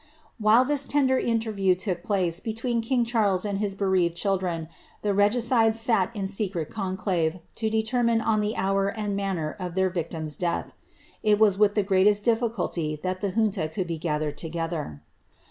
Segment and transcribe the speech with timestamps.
[0.39, 4.67] While this tender interview took place between king Charles am bereaved children,
[5.03, 10.35] the regicides sat in secret conclave, to detennii the hour and manner of their victim^s
[10.39, 10.73] death.
[11.21, 15.03] It was with the gra difficulty that the junta could be gathered together.